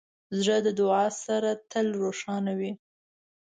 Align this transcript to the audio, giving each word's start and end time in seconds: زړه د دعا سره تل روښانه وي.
زړه 0.41 0.57
د 0.65 0.67
دعا 0.79 1.05
سره 1.25 1.49
تل 1.71 1.87
روښانه 2.03 2.51
وي. 2.59 2.71